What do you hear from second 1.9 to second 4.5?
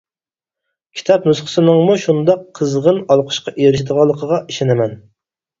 شۇنداق قىزغىن ئالقىشقا ئېرىشىدىغانلىقىغا